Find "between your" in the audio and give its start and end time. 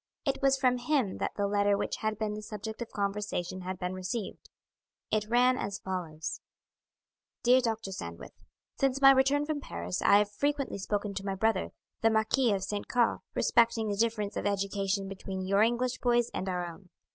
15.07-15.61